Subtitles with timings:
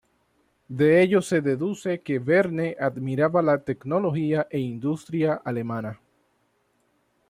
[0.67, 5.99] De ello se deduce que Verne admiraba la tecnología e industria alemana.